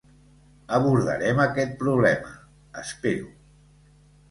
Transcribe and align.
Abordarem 0.77 1.43
aquest 1.43 1.77
problema, 1.85 2.33
espero. 2.85 3.31